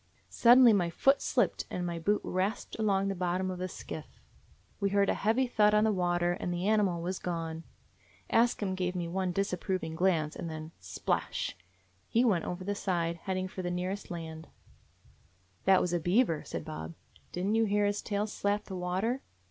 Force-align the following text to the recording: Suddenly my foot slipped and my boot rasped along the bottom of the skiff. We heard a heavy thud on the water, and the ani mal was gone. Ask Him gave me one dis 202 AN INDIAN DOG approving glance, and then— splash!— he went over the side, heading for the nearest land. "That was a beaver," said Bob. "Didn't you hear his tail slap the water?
Suddenly 0.29 0.73
my 0.73 0.89
foot 0.89 1.21
slipped 1.21 1.67
and 1.69 1.85
my 1.85 1.99
boot 1.99 2.21
rasped 2.23 2.75
along 2.79 3.07
the 3.07 3.13
bottom 3.13 3.51
of 3.51 3.59
the 3.59 3.67
skiff. 3.67 4.19
We 4.79 4.89
heard 4.89 5.09
a 5.09 5.13
heavy 5.13 5.45
thud 5.45 5.75
on 5.75 5.83
the 5.83 5.91
water, 5.91 6.33
and 6.33 6.51
the 6.51 6.67
ani 6.67 6.81
mal 6.81 7.03
was 7.03 7.19
gone. 7.19 7.65
Ask 8.27 8.63
Him 8.63 8.73
gave 8.73 8.95
me 8.95 9.07
one 9.07 9.31
dis 9.31 9.51
202 9.51 9.53
AN 9.53 9.61
INDIAN 9.61 9.61
DOG 9.61 9.61
approving 9.61 9.95
glance, 10.13 10.35
and 10.35 10.49
then— 10.49 10.71
splash!— 10.79 11.55
he 12.15 12.25
went 12.25 12.45
over 12.45 12.63
the 12.63 12.73
side, 12.73 13.17
heading 13.25 13.47
for 13.47 13.61
the 13.61 13.69
nearest 13.69 14.09
land. 14.09 14.47
"That 15.65 15.81
was 15.81 15.93
a 15.93 15.99
beaver," 15.99 16.43
said 16.45 16.65
Bob. 16.65 16.95
"Didn't 17.31 17.53
you 17.53 17.65
hear 17.65 17.85
his 17.85 18.01
tail 18.01 18.25
slap 18.25 18.63
the 18.63 18.75
water? 18.75 19.21